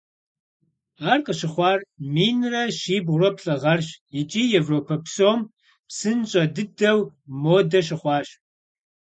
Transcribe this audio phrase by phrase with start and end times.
[1.11, 1.79] Ар къыщыхъуар
[2.13, 3.89] минрэ щибгъурэ плӏы гъэрщ
[4.19, 5.39] икӀи Европэ псом
[5.87, 6.99] псынщӀэ дыдэу
[7.41, 8.27] модэ щыхъуащ.